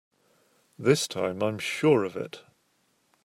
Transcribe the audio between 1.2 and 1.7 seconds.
I'm